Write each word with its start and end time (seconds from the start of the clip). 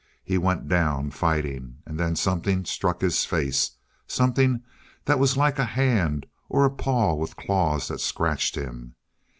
He 0.23 0.39
went 0.39 0.67
down, 0.67 1.11
fighting. 1.11 1.77
And 1.85 1.99
then 1.99 2.15
something 2.15 2.65
struck 2.65 3.01
his 3.01 3.23
face 3.23 3.77
something 4.07 4.63
that 5.05 5.19
was 5.19 5.37
like 5.37 5.59
a 5.59 5.63
hand, 5.77 6.25
or 6.49 6.65
a 6.65 6.71
paw 6.71 7.13
with 7.13 7.35
claws 7.35 7.87
that 7.89 8.01
scratched 8.01 8.55
him. 8.55 8.95